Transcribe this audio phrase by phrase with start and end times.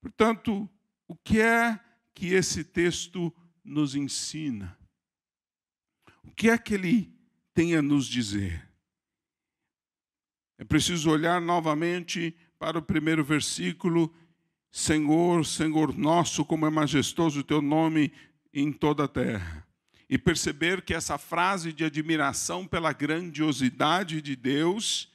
[0.00, 0.68] Portanto,
[1.06, 1.78] o que é
[2.14, 4.78] que esse texto nos ensina?
[6.22, 7.12] O que é que ele
[7.54, 8.68] tem a nos dizer?
[10.58, 14.12] É preciso olhar novamente para o primeiro versículo.
[14.70, 18.12] Senhor, Senhor nosso, como é majestoso o teu nome
[18.52, 19.66] em toda a terra.
[20.10, 25.12] E perceber que essa frase de admiração pela grandiosidade de Deus,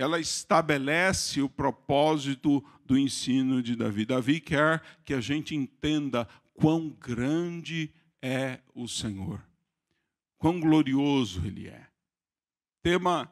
[0.00, 4.06] ela estabelece o propósito do ensino de Davi.
[4.06, 9.46] Davi quer que a gente entenda quão grande é o Senhor,
[10.38, 11.86] quão glorioso Ele é.
[12.82, 13.30] Tema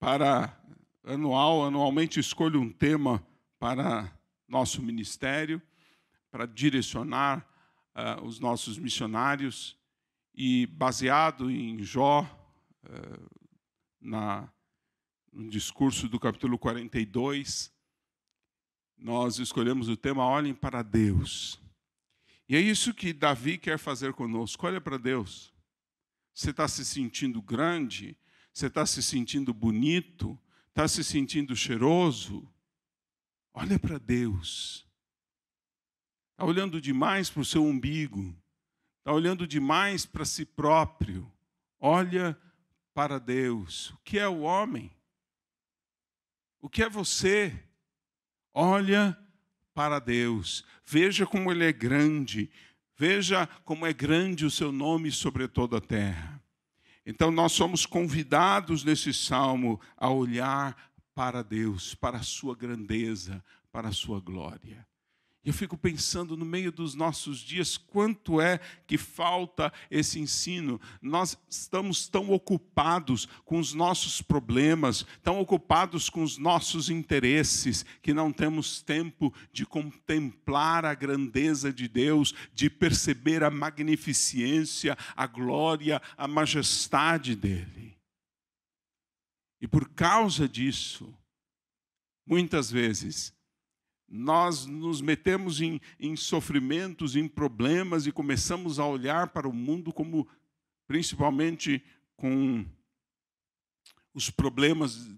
[0.00, 0.58] para
[1.04, 3.22] anual, anualmente escolho um tema
[3.58, 4.10] para
[4.48, 5.60] nosso ministério,
[6.30, 7.46] para direcionar
[7.94, 9.76] uh, os nossos missionários,
[10.34, 12.22] e baseado em Jó,
[12.84, 13.46] uh,
[14.00, 14.48] na,
[15.32, 17.72] no discurso do capítulo 42,
[18.96, 21.60] nós escolhemos o tema Olhem para Deus.
[22.48, 24.66] E é isso que Davi quer fazer conosco.
[24.66, 25.52] Olha para Deus.
[26.34, 28.16] Você está se sentindo grande?
[28.52, 30.38] Você está se sentindo bonito?
[30.68, 32.48] Está se sentindo cheiroso?
[33.52, 34.86] Olha para Deus.
[36.32, 38.34] Está olhando demais para o seu umbigo.
[38.98, 41.30] Está olhando demais para si próprio.
[41.78, 42.38] Olha
[42.94, 43.90] para Deus.
[43.90, 44.90] O que é o homem?
[46.60, 47.58] O que é você?
[48.52, 49.16] Olha
[49.74, 50.64] para Deus.
[50.84, 52.50] Veja como Ele é grande.
[52.96, 56.42] Veja como é grande o seu nome sobre toda a terra.
[57.06, 60.76] Então, nós somos convidados nesse salmo a olhar
[61.14, 64.86] para Deus, para a sua grandeza, para a sua glória.
[65.44, 70.80] Eu fico pensando no meio dos nossos dias quanto é que falta esse ensino.
[71.00, 78.12] Nós estamos tão ocupados com os nossos problemas, tão ocupados com os nossos interesses, que
[78.12, 86.02] não temos tempo de contemplar a grandeza de Deus, de perceber a magnificência, a glória,
[86.16, 87.96] a majestade dele.
[89.60, 91.16] E por causa disso,
[92.26, 93.37] muitas vezes,
[94.08, 99.92] nós nos metemos em, em, sofrimentos, em problemas e começamos a olhar para o mundo
[99.92, 100.26] como,
[100.86, 101.82] principalmente
[102.16, 102.64] com
[104.14, 105.08] os problemas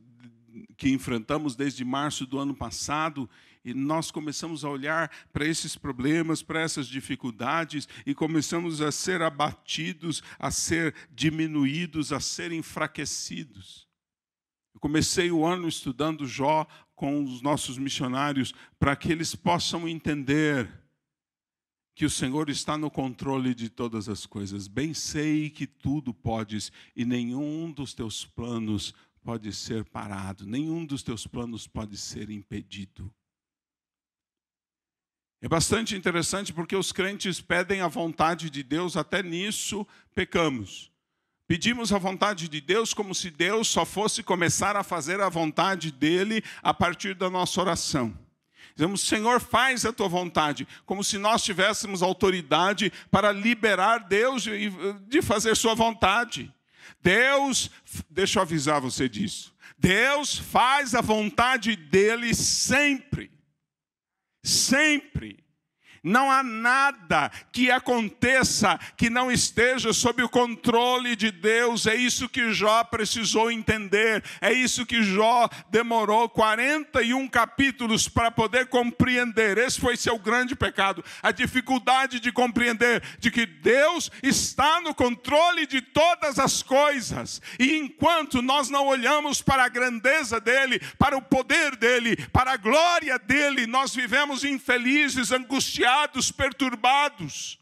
[0.77, 3.28] que enfrentamos desde março do ano passado,
[3.65, 9.22] e nós começamos a olhar para esses problemas, para essas dificuldades, e começamos a ser
[9.22, 13.87] abatidos, a ser diminuídos, a ser enfraquecidos.
[14.75, 16.67] Eu comecei o ano estudando Jó
[17.00, 20.71] com os nossos missionários para que eles possam entender
[21.94, 24.69] que o Senhor está no controle de todas as coisas.
[24.69, 31.03] Bem sei que tudo podes e nenhum dos teus planos pode ser parado, nenhum dos
[31.03, 33.10] teus planos pode ser impedido.
[35.41, 40.90] É bastante interessante porque os crentes pedem a vontade de Deus, até nisso pecamos.
[41.50, 45.91] Pedimos a vontade de Deus como se Deus só fosse começar a fazer a vontade
[45.91, 48.16] dele a partir da nossa oração.
[48.77, 54.44] Dizemos, Senhor, faz a tua vontade, como se nós tivéssemos autoridade para liberar Deus
[55.09, 56.55] de fazer sua vontade.
[57.03, 57.69] Deus,
[58.09, 59.53] deixa eu avisar você disso.
[59.77, 63.28] Deus faz a vontade dele sempre.
[64.41, 65.43] Sempre.
[66.03, 71.87] Não há nada que aconteça que não esteja sob o controle de Deus.
[71.87, 74.25] É isso que Jó precisou entender.
[74.41, 79.59] É isso que Jó demorou 41 capítulos para poder compreender.
[79.59, 81.05] Esse foi seu grande pecado.
[81.22, 87.43] A dificuldade de compreender de que Deus está no controle de todas as coisas.
[87.59, 92.56] E enquanto nós não olhamos para a grandeza dele, para o poder dele, para a
[92.56, 95.90] glória dele, nós vivemos infelizes, angustiados
[96.31, 97.61] perturbados.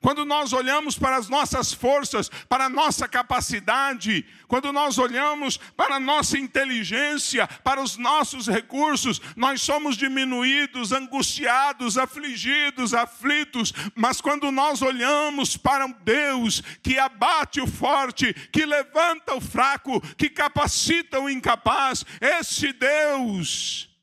[0.00, 5.96] Quando nós olhamos para as nossas forças, para a nossa capacidade, quando nós olhamos para
[5.96, 14.52] a nossa inteligência, para os nossos recursos, nós somos diminuídos, angustiados, afligidos, aflitos, mas quando
[14.52, 21.18] nós olhamos para um Deus que abate o forte, que levanta o fraco, que capacita
[21.18, 23.95] o incapaz, esse Deus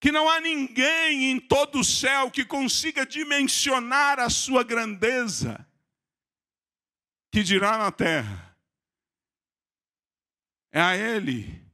[0.00, 5.66] que não há ninguém em todo o céu que consiga dimensionar a sua grandeza,
[7.30, 8.56] que dirá na terra.
[10.70, 11.64] É a Ele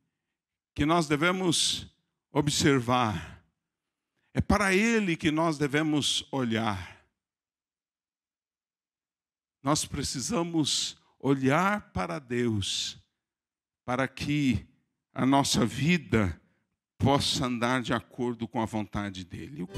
[0.74, 1.86] que nós devemos
[2.30, 3.44] observar,
[4.32, 7.04] é para Ele que nós devemos olhar.
[9.62, 12.98] Nós precisamos olhar para Deus,
[13.84, 14.66] para que
[15.12, 16.41] a nossa vida
[17.02, 19.68] possa andar de acordo com a vontade dEle.